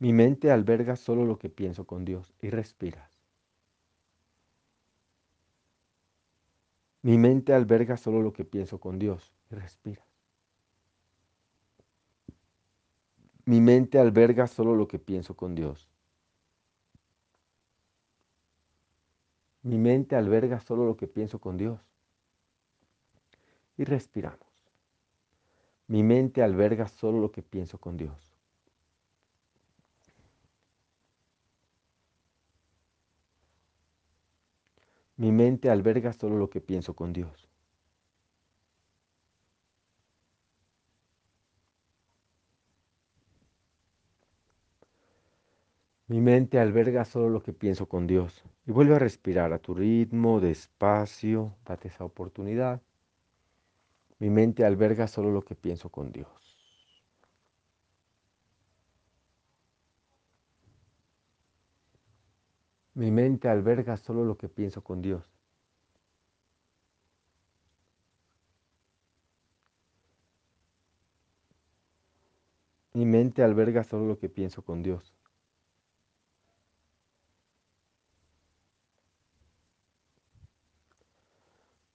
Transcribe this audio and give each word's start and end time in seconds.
Mi 0.00 0.12
mente 0.12 0.50
alberga 0.50 0.94
solo 0.94 1.24
lo 1.24 1.38
que 1.38 1.48
pienso 1.48 1.84
con 1.84 2.04
Dios 2.04 2.32
y 2.40 2.50
respiras. 2.50 3.10
Mi 7.02 7.18
mente 7.18 7.52
alberga 7.52 7.96
solo 7.96 8.22
lo 8.22 8.32
que 8.32 8.44
pienso 8.44 8.78
con 8.78 8.98
Dios 8.98 9.32
y 9.50 9.54
respiras. 9.54 10.06
Mi 13.44 13.60
mente 13.60 13.98
alberga 13.98 14.46
solo 14.46 14.74
lo 14.74 14.86
que 14.86 14.98
pienso 14.98 15.34
con 15.34 15.54
Dios. 15.54 15.88
Mi 19.62 19.78
mente 19.78 20.16
alberga 20.16 20.60
solo 20.60 20.84
lo 20.84 20.96
que 20.96 21.06
pienso 21.06 21.40
con 21.40 21.56
Dios. 21.56 21.80
Y 23.76 23.84
respiramos. 23.84 24.46
Mi 25.86 26.02
mente 26.02 26.42
alberga 26.42 26.88
solo 26.88 27.20
lo 27.20 27.32
que 27.32 27.42
pienso 27.42 27.78
con 27.78 27.96
Dios. 27.96 28.27
Mi 35.18 35.32
mente 35.32 35.68
alberga 35.68 36.12
solo 36.12 36.38
lo 36.38 36.48
que 36.48 36.60
pienso 36.60 36.94
con 36.94 37.12
Dios. 37.12 37.48
Mi 46.06 46.20
mente 46.20 46.60
alberga 46.60 47.04
solo 47.04 47.28
lo 47.28 47.42
que 47.42 47.52
pienso 47.52 47.86
con 47.86 48.06
Dios. 48.06 48.44
Y 48.64 48.70
vuelve 48.70 48.94
a 48.94 49.00
respirar 49.00 49.52
a 49.52 49.58
tu 49.58 49.74
ritmo, 49.74 50.38
despacio, 50.38 51.56
date 51.66 51.88
esa 51.88 52.04
oportunidad. 52.04 52.80
Mi 54.20 54.30
mente 54.30 54.64
alberga 54.64 55.08
solo 55.08 55.32
lo 55.32 55.42
que 55.42 55.56
pienso 55.56 55.90
con 55.90 56.12
Dios. 56.12 56.57
Mi 62.98 63.12
mente 63.12 63.48
alberga 63.48 63.96
solo 63.96 64.24
lo 64.24 64.36
que 64.36 64.48
pienso 64.48 64.82
con 64.82 65.00
Dios. 65.00 65.30
Mi 72.94 73.04
mente 73.04 73.44
alberga 73.44 73.84
solo 73.84 74.04
lo 74.04 74.18
que 74.18 74.28
pienso 74.28 74.62
con 74.62 74.82
Dios. 74.82 75.14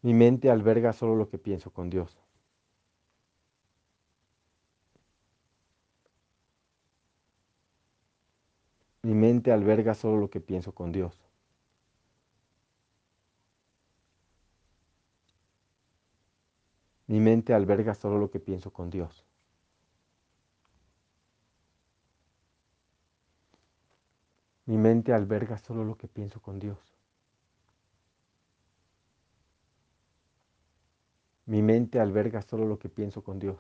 Mi 0.04 0.14
mente 0.14 0.50
alberga 0.50 0.94
solo 0.94 1.16
lo 1.16 1.28
que 1.30 1.38
pienso 1.38 1.70
con 1.72 1.90
Dios. 1.90 2.18
Mi 9.04 9.14
mente 9.44 9.52
alberga 9.52 9.94
solo 9.94 10.18
lo 10.18 10.30
que 10.30 10.40
pienso 10.40 10.74
con 10.74 10.94
Dios. 10.94 11.20
Mi 17.08 17.20
mente 17.20 17.54
alberga 17.54 17.94
solo 17.94 18.18
lo 18.18 18.30
que 18.32 18.40
pienso 18.40 18.72
con 18.72 18.90
Dios. 18.90 19.26
Mi 24.66 24.78
mente 24.78 25.12
alberga 25.12 25.58
solo 25.58 25.84
lo 25.84 25.98
que 25.98 26.08
pienso 26.08 26.40
con 26.40 26.60
Dios. 26.60 26.80
Mi 31.46 31.62
mente 31.62 32.00
alberga 32.00 32.42
solo 32.42 32.66
lo 32.66 32.80
que 32.80 32.88
pienso 32.88 33.22
con 33.22 33.40
Dios. 33.40 33.60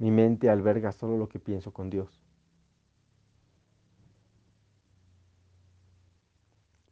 Mi 0.00 0.10
mente 0.10 0.48
alberga 0.48 0.92
solo 0.92 1.18
lo 1.18 1.28
que 1.28 1.38
pienso 1.38 1.72
con 1.74 1.90
Dios. 1.90 2.22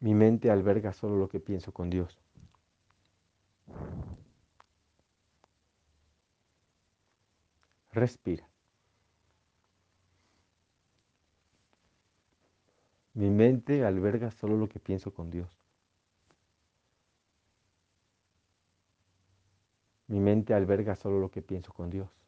Mi 0.01 0.13
mente 0.13 0.51
alberga 0.51 0.93
solo 0.93 1.17
lo 1.17 1.27
que 1.27 1.41
pienso 1.41 1.73
con 1.73 1.89
Dios. 1.89 2.19
Respira. 7.93 8.47
Mi 13.15 13.31
mente 13.31 13.87
alberga 13.87 14.31
solo 14.31 14.59
lo 14.59 14.69
que 14.69 14.81
pienso 14.81 15.15
con 15.15 15.31
Dios. 15.31 15.49
Mi 20.09 20.21
mente 20.21 20.53
alberga 20.53 20.95
solo 20.95 21.19
lo 21.19 21.31
que 21.31 21.41
pienso 21.41 21.73
con 21.73 21.89
Dios. 21.89 22.28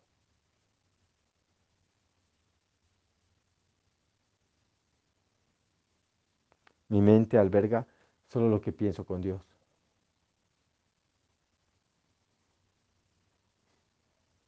Mi 6.91 7.01
mente 7.01 7.39
alberga 7.39 7.87
solo 8.27 8.49
lo 8.49 8.61
que 8.61 8.73
pienso 8.73 9.05
con 9.05 9.21
Dios. 9.21 9.41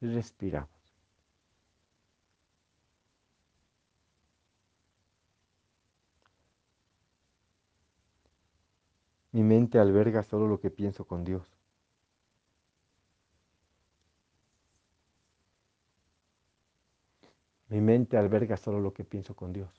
Respiramos. 0.01 0.69
Mi 9.31 9.43
mente 9.45 9.79
alberga 9.79 10.25
solo 10.25 10.49
lo 10.49 10.59
que 10.61 10.71
pienso 10.71 11.07
con 11.07 11.23
Dios. 11.23 11.47
Mi 17.69 17.81
mente 17.81 18.17
alberga 18.17 18.57
solo 18.57 18.81
lo 18.81 18.93
que 18.93 19.05
pienso 19.05 19.35
con 19.35 19.53
Dios. 19.53 19.71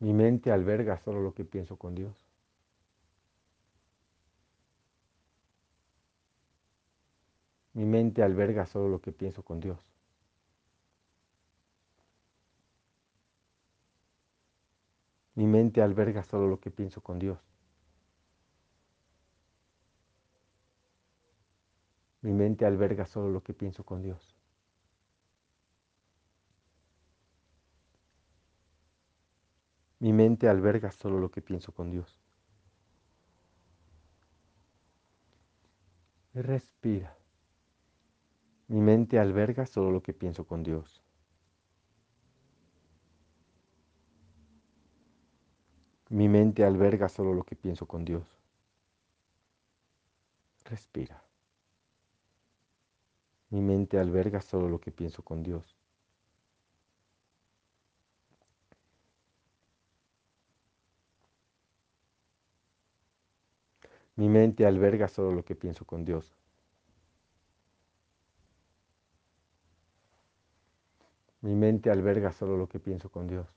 Mi 0.00 0.14
mente 0.14 0.50
alberga 0.50 0.98
solo 0.98 1.20
lo 1.20 1.34
que 1.34 1.44
pienso 1.44 1.76
con 1.76 1.94
Dios. 1.94 2.16
Mi 7.74 7.84
mente 7.84 8.22
alberga 8.22 8.66
solo 8.66 8.88
lo 8.88 9.00
que 9.00 9.12
pienso 9.12 9.42
con 9.42 9.60
Dios. 9.60 9.78
Mi 15.34 15.46
mente 15.46 15.82
alberga 15.82 16.24
solo 16.24 16.48
lo 16.48 16.60
que 16.60 16.70
pienso 16.70 17.02
con 17.02 17.18
Dios. 17.18 17.38
Mi 22.22 22.32
mente 22.32 22.64
alberga 22.64 23.06
solo 23.06 23.30
lo 23.30 23.42
que 23.42 23.54
pienso 23.54 23.84
con 23.84 24.02
Dios. 24.02 24.39
Mi 30.00 30.12
mente 30.14 30.48
alberga 30.48 30.90
solo 30.90 31.18
lo 31.18 31.30
que 31.30 31.42
pienso 31.42 31.72
con 31.72 31.90
Dios. 31.90 32.18
Respira. 36.34 37.16
Mi 38.68 38.80
mente 38.80 39.18
alberga 39.18 39.66
solo 39.66 39.90
lo 39.90 40.02
que 40.02 40.14
pienso 40.14 40.46
con 40.46 40.62
Dios. 40.62 41.02
Mi 46.08 46.28
mente 46.28 46.64
alberga 46.64 47.08
solo 47.08 47.34
lo 47.34 47.44
que 47.44 47.56
pienso 47.56 47.86
con 47.86 48.04
Dios. 48.04 48.26
Respira. 50.64 51.22
Mi 53.50 53.60
mente 53.60 53.98
alberga 53.98 54.40
solo 54.40 54.68
lo 54.68 54.80
que 54.80 54.92
pienso 54.92 55.22
con 55.22 55.42
Dios. 55.42 55.79
Mi 64.20 64.28
mente 64.28 64.66
alberga 64.66 65.08
solo 65.08 65.32
lo 65.32 65.42
que 65.46 65.54
pienso 65.54 65.86
con 65.86 66.04
Dios. 66.04 66.36
Mi 71.40 71.54
mente 71.54 71.88
alberga 71.90 72.30
solo 72.30 72.58
lo 72.58 72.68
que 72.68 72.78
pienso 72.80 73.08
con 73.08 73.26
Dios. 73.26 73.48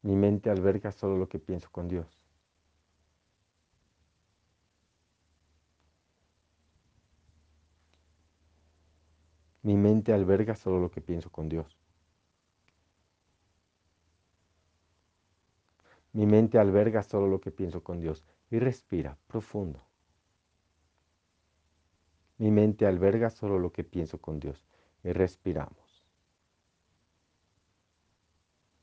Mi 0.00 0.16
mente 0.16 0.48
alberga 0.48 0.92
solo 0.92 1.18
lo 1.18 1.28
que 1.28 1.38
pienso 1.38 1.68
con 1.70 1.88
Dios. 1.88 2.06
Mi 9.60 9.76
mente 9.76 10.14
alberga 10.14 10.54
solo 10.54 10.80
lo 10.80 10.90
que 10.90 11.02
pienso 11.02 11.28
con 11.28 11.50
Dios. 11.50 11.76
Mi 16.14 16.26
mente 16.26 16.58
alberga 16.58 17.02
solo 17.02 17.26
lo 17.26 17.40
que 17.40 17.50
pienso 17.50 17.82
con 17.82 18.00
Dios. 18.00 18.24
Y 18.48 18.60
respira 18.60 19.18
profundo. 19.26 19.84
Mi 22.38 22.52
mente 22.52 22.86
alberga 22.86 23.30
solo 23.30 23.58
lo 23.58 23.72
que 23.72 23.82
pienso 23.82 24.18
con 24.18 24.38
Dios. 24.38 24.64
Y 25.02 25.10
respiramos. 25.10 25.83